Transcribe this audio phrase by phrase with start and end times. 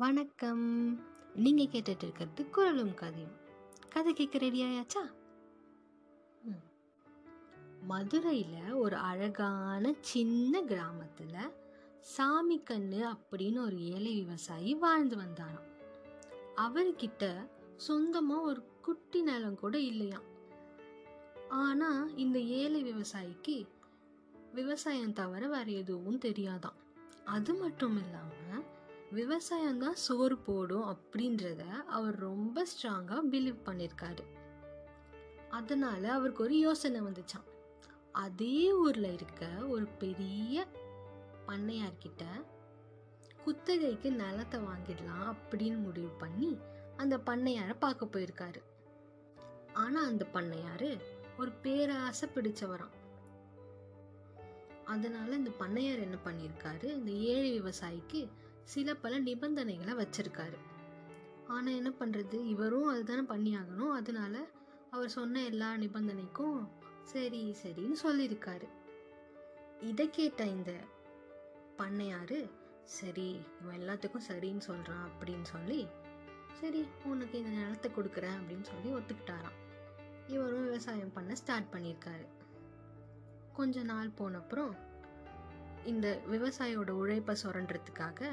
[0.00, 1.00] வணக்கம்.
[1.34, 3.32] நீங்கள் கேட்டுட்டு இருக்கிறது குரலும் கதையும்.
[3.88, 5.12] கதை கேட்க ரெடி ஆயாச்சா?
[6.42, 6.64] ம்.
[7.86, 11.50] மதுரையில் ஒரு அழகான சின்ன கிராமத்தில்
[12.00, 15.68] சாமி கண்ணு அப்படின்னு ஒரு ஏழை விவசாயி வாழ்ந்து வந்தாராம்.
[16.56, 20.24] அவர்கிட்ட சொந்தமாக ஒரு குட்டி நிலம் கூட இல்லையாம்.
[21.48, 23.66] ஆனால் இந்த ஏழை விவசாயிக்கு
[24.54, 26.78] விவசாயம் தவிர வேற எதுவும் தெரியாதாம்.
[27.24, 28.49] அது மட்டும் இல்லாமல்
[29.10, 34.24] விவசாயம் தான் சோறு போடும் அப்படின்றத அவர் ரொம்ப ஸ்ட்ராங்காக பிலீவ் பண்ணியிருக்காரு
[35.48, 37.46] அதனால அவருக்கு ஒரு யோசனை வந்துச்சாம்.
[38.12, 40.66] அதே ஊரில் இருக்க ஒரு பெரிய
[41.46, 42.24] பண்ணையார்கிட்ட
[43.44, 46.58] குத்தகைக்கு நிலத்தை வாங்கிடலாம் அப்படின்னு முடிவு பண்ணி
[46.96, 48.60] அந்த பண்ணையாரை பார்க்க போயிருக்காரு.
[49.72, 50.90] ஆனால் அந்த பண்ணையாரு
[51.38, 52.96] ஒரு பேராசை பிடிச்சவரான்
[54.84, 58.20] அதனால இந்த பண்ணையார் என்ன பண்ணியிருக்காரு இந்த ஏழை விவசாயிக்கு
[58.72, 60.58] சில பல நிபந்தனைகளை வச்சிருக்காரு.
[61.54, 64.34] ஆனால் என்ன பண்ணுறது இவரும் அதுதானே பண்ணி ஆகணும் அதனால
[64.94, 66.58] அவர் சொன்ன எல்லா நிபந்தனைக்கும்
[67.12, 68.68] சரி சரின்னு சொல்லியிருக்காரு.
[69.90, 70.72] இதை கேட்ட இந்த
[71.80, 72.38] பண்ணையாரு
[72.98, 73.28] சரி
[73.60, 75.80] இவன் எல்லாத்துக்கும் சரின்னு சொல்கிறான் அப்படின்னு சொல்லி
[76.60, 79.58] சரி உனக்கு இந்த நிலத்தை கொடுக்குறேன் அப்படின்னு சொல்லி ஒத்துக்கிட்டாராம்.
[80.34, 82.26] இவரும் விவசாயம் பண்ண ஸ்டார்ட் பண்ணியிருக்காரு.
[83.58, 84.74] கொஞ்ச நாள் போனப்புறம்
[85.90, 88.30] இந்த விவசாயியோட உழைப்பை சுரண்டுறதுக்காக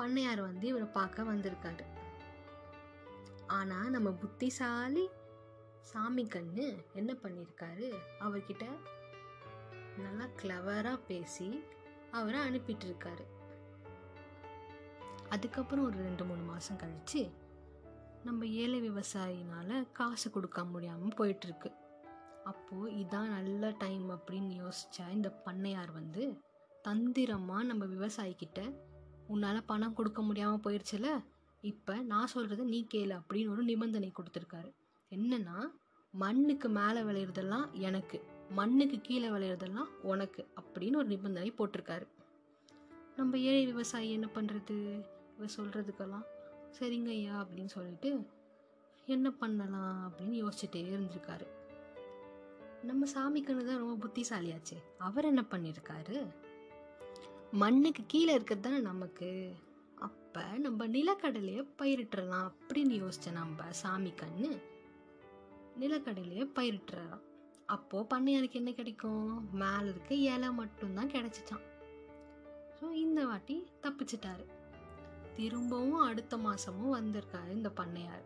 [0.00, 1.86] பண்ணையார் வந்து இவரை பார்க்க வந்திருக்காரு.
[3.58, 5.04] ஆனால் நம்ம புத்திசாலி
[5.90, 7.88] சாமி கண்ணு என்ன பண்ணியிருக்காரு
[8.20, 8.64] அவர்கிட்ட
[10.02, 11.48] நல்லா கிளவராக பேசி
[12.10, 13.24] அவரை அனுப்பிட்டுருக்காரு.
[15.28, 17.22] அதுக்கப்புறம் ஒரு ரெண்டு மூணு மாதம் கழிச்சு
[18.24, 21.70] நம்ம ஏழை விவசாயினால் காசு கொடுக்க முடியாமல் போயிட்டுருக்கு.
[22.44, 26.24] அப்போது இதான் நல்ல டைம் அப்படின்னு யோசித்தா இந்த பண்ணையார் வந்து
[26.82, 28.60] தந்திரமாக நம்ம விவசாயிக்கிட்ட
[29.34, 31.08] உன்னால் பணம் கொடுக்க முடியாமல் போயிடுச்சுல
[31.70, 34.70] இப்போ நான் சொல்கிறத நீ கேளு அப்படின்னு ஒரு நிபந்தனை கொடுத்துருக்காரு.
[35.12, 35.56] என்னென்னா
[36.14, 38.18] மண்ணுக்கு மேலே விளையிறதெல்லாம் எனக்கு
[38.58, 42.06] மண்ணுக்கு கீழே விளையிறதெல்லாம் உனக்கு அப்படின்னு ஒரு நிபந்தனை போட்டிருக்காரு.
[43.18, 44.76] நம்ம ஏழை விவசாயி என்ன பண்ணுறது
[45.36, 46.26] இவர் சொல்கிறதுக்கெல்லாம்
[46.78, 48.10] சரிங்க ஐயா அப்படின்னு சொல்லிட்டு
[49.14, 51.46] என்ன பண்ணலாம் அப்படின்னு யோசிச்சுட்டே இருந்திருக்காரு.
[52.88, 54.76] நம்ம சாமிக்குன்னு தான் ரொம்ப புத்திசாலியாச்சு
[55.06, 56.18] அவர் என்ன பண்ணியிருக்காரு?
[57.52, 59.54] மண்ணுக்கு கீழே இருக்கிறது தானே நமக்கு?
[59.96, 64.60] அப்போ நம்ம நிலக்கடலையை பயிரிட்டுறலாம் அப்படின்னு யோசிச்ச நம்ம சாமி கண்ணு
[65.80, 67.22] நிலக்கடலையை பயிரிட்டுறலாம்
[67.66, 69.48] அப்போது பண்ணையாருக்கு என்ன கிடைக்கும்?
[69.52, 71.66] மேலே இருக்க இலை மட்டும்தான் கிடச்சிச்சான்
[72.80, 74.44] ஸோ இந்த வாட்டி தப்பிச்சிட்டாரு.
[75.34, 78.24] திரும்பவும் அடுத்த மாதமும் வந்திருக்காரு இந்த பண்ணையார்.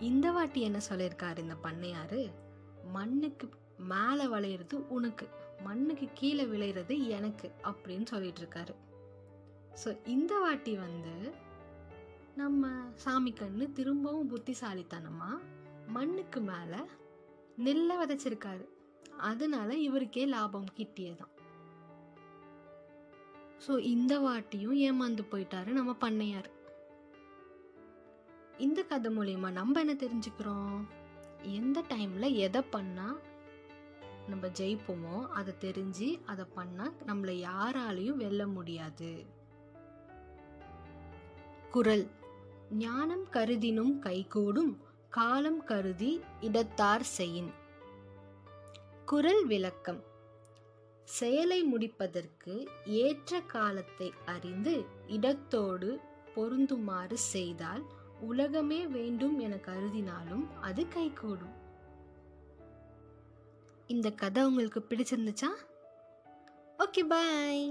[0.00, 2.32] இந்த வாட்டி என்ன சொல்லியிருக்காரு இந்த பண்ணையாரு?
[2.92, 3.48] மண்ணுக்கு
[3.78, 5.39] மேலே வளையிறது உனக்கு.
[5.64, 8.74] மண்ணுக்கு கீழே விளையிறது எனக்கு அப்படின்னு சொல்லிட்டு இருக்காரு
[9.84, 11.14] ஸோ இந்த வாட்டி வந்து
[12.34, 15.46] நம்ம சாமி கண்ணு திரும்பவும் புத்திசாலித்தனமாக
[15.86, 16.80] மண்ணுக்கு மேலே
[17.56, 18.64] நெல்லை விதைச்சிருக்காரு.
[19.18, 21.34] அதனால இவருக்கே லாபம் கிட்டியதான்
[23.66, 26.48] ஸோ இந்த வாட்டியும் ஏமாந்து போயிட்டாரு நம்ம பண்ணையார்.
[28.58, 30.78] இந்த கதை மூலயமா நம்ம என்ன தெரிஞ்சுக்கிறோம்?
[31.42, 33.18] எந்த டைமில் எதை பண்ணால்
[34.30, 39.26] நம்ம ஜெயிப்போமோ அதை தெரிஞ்சு அதை பண்ணால் நம்மளை யாராலையும் வெல்ல முடியாது.
[41.70, 42.06] குரல்.
[42.70, 47.52] ஞானம் கருதினும் கைகூடும் காலம் கருதி இடத்தார் செயின்.
[49.06, 50.02] குரல் விளக்கம்.
[51.04, 56.00] செயலை முடிப்பதற்கு ஏற்ற காலத்தை அறிந்து இடத்தோடு
[56.34, 57.84] பொருந்துமாறு செய்தால்
[58.20, 61.59] உலகமே வேண்டும் என கருதினாலும் அது கைகூடும்.
[63.90, 65.50] இந்த கதை உங்களுக்கு பிடிச்சிருந்துச்சா?
[66.78, 67.62] Okay bye